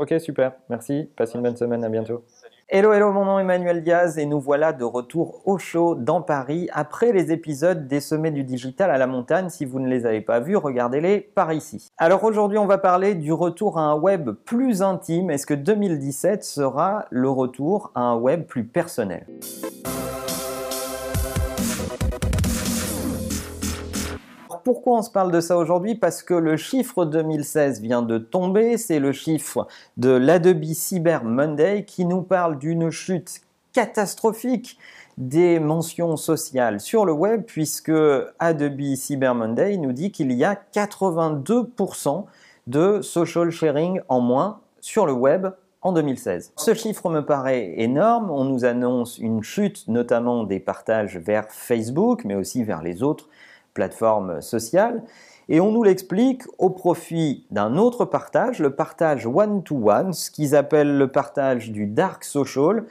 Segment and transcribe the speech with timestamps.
[0.00, 0.52] Ok, super.
[0.70, 1.10] Merci.
[1.14, 1.84] Passez une bonne semaine.
[1.84, 2.24] À bientôt.
[2.70, 6.22] Hello, hello, mon nom est Emmanuel Diaz et nous voilà de retour au show dans
[6.22, 9.50] Paris après les épisodes des sommets du digital à la montagne.
[9.50, 11.90] Si vous ne les avez pas vus, regardez-les par ici.
[11.98, 15.30] Alors aujourd'hui, on va parler du retour à un web plus intime.
[15.30, 19.26] Est-ce que 2017 sera le retour à un web plus personnel?
[24.64, 25.94] Pourquoi on se parle de ça aujourd'hui?
[25.94, 29.66] Parce que le chiffre 2016 vient de tomber, c'est le chiffre
[29.96, 33.40] de l'Adobe Cyber Monday qui nous parle d'une chute
[33.72, 34.78] catastrophique
[35.18, 37.92] des mentions sociales sur le web puisque
[38.38, 42.24] Adobe Cyber Monday nous dit qu'il y a 82%
[42.66, 45.48] de social sharing en moins sur le web
[45.82, 46.52] en 2016.
[46.56, 48.30] Ce chiffre me paraît énorme.
[48.30, 53.28] On nous annonce une chute notamment des partages vers Facebook, mais aussi vers les autres
[53.80, 55.02] plateforme sociale.
[55.48, 60.98] Et on nous l'explique au profit d'un autre partage, le partage one-to-one, ce qu'ils appellent
[60.98, 62.84] le partage du dark social.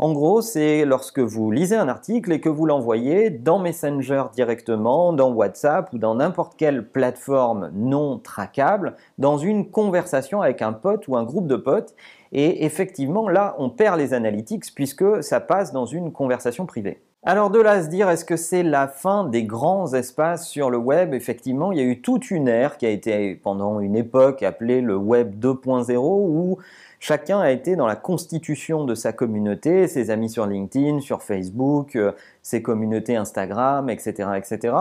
[0.00, 5.12] En gros, c'est lorsque vous lisez un article et que vous l'envoyez dans Messenger directement,
[5.12, 11.06] dans WhatsApp ou dans n'importe quelle plateforme non traquable, dans une conversation avec un pote
[11.06, 11.94] ou un groupe de potes.
[12.32, 17.00] Et effectivement, là, on perd les analytics puisque ça passe dans une conversation privée.
[17.24, 20.70] Alors de là à se dire, est-ce que c'est la fin des grands espaces sur
[20.70, 21.14] le web?
[21.14, 24.80] Effectivement, il y a eu toute une ère qui a été pendant une époque appelée
[24.80, 26.58] le web 2.0 où
[26.98, 31.94] chacun a été dans la constitution de sa communauté, ses amis sur LinkedIn, sur Facebook,
[31.94, 32.10] euh,
[32.42, 34.30] ses communautés Instagram, etc.
[34.36, 34.74] etc.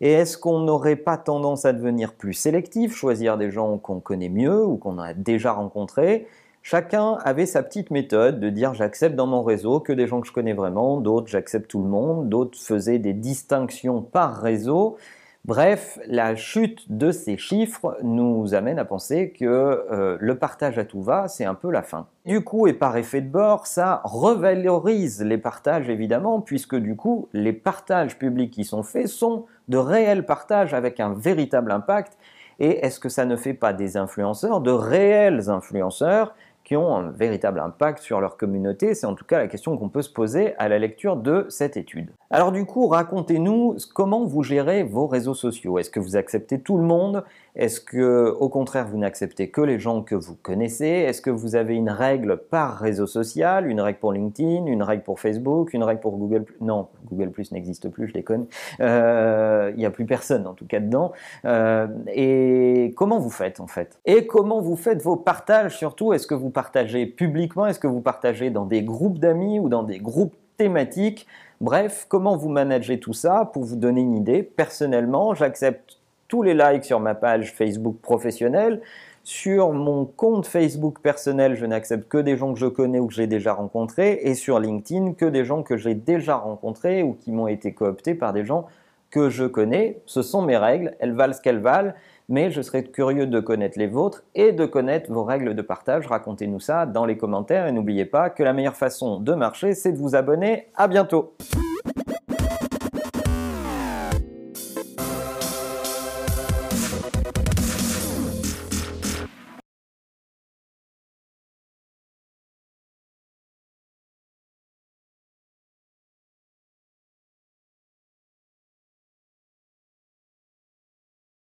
[0.00, 4.30] Et est-ce qu'on n'aurait pas tendance à devenir plus sélectif, choisir des gens qu'on connaît
[4.30, 6.26] mieux ou qu'on a déjà rencontrés?
[6.62, 10.28] Chacun avait sa petite méthode de dire j'accepte dans mon réseau que des gens que
[10.28, 14.96] je connais vraiment, d'autres j'accepte tout le monde, d'autres faisaient des distinctions par réseau.
[15.44, 20.84] Bref, la chute de ces chiffres nous amène à penser que euh, le partage à
[20.84, 22.06] tout va, c'est un peu la fin.
[22.26, 27.28] Du coup, et par effet de bord, ça revalorise les partages évidemment, puisque du coup,
[27.32, 32.16] les partages publics qui sont faits sont de réels partages avec un véritable impact.
[32.60, 36.36] Et est-ce que ça ne fait pas des influenceurs de réels influenceurs?
[36.76, 38.94] Ont un véritable impact sur leur communauté.
[38.94, 41.76] C'est en tout cas la question qu'on peut se poser à la lecture de cette
[41.76, 42.10] étude.
[42.30, 45.78] Alors du coup, racontez-nous comment vous gérez vos réseaux sociaux.
[45.78, 47.24] Est-ce que vous acceptez tout le monde?
[47.54, 50.86] Est-ce que au contraire vous n'acceptez que les gens que vous connaissez?
[50.86, 55.02] Est-ce que vous avez une règle par réseau social, une règle pour LinkedIn, une règle
[55.02, 58.46] pour Facebook, une règle pour Google Non, Google Plus n'existe plus, je déconne.
[58.80, 61.12] Euh, il n'y a plus personne en tout cas dedans.
[61.44, 63.98] Euh, et comment vous faites en fait?
[64.06, 66.14] Et comment vous faites vos partages surtout?
[66.14, 67.66] Est-ce que vous partagez publiquement?
[67.66, 71.26] Est-ce que vous partagez dans des groupes d'amis ou dans des groupes thématiques?
[71.60, 73.50] Bref, comment vous managez tout ça?
[73.52, 78.80] Pour vous donner une idée, personnellement, j'accepte tous les likes sur ma page Facebook professionnelle.
[79.24, 83.14] Sur mon compte Facebook personnel, je n'accepte que des gens que je connais ou que
[83.14, 84.20] j'ai déjà rencontrés.
[84.22, 88.14] Et sur LinkedIn, que des gens que j'ai déjà rencontrés ou qui m'ont été cooptés
[88.14, 88.68] par des gens
[89.10, 89.98] que je connais.
[90.06, 91.92] Ce sont mes règles, elles valent ce qu'elles valent
[92.28, 96.06] mais je serais curieux de connaître les vôtres et de connaître vos règles de partage.
[96.06, 99.92] Racontez-nous ça dans les commentaires et n'oubliez pas que la meilleure façon de marcher, c'est
[99.92, 100.68] de vous abonner.
[100.74, 101.34] À bientôt!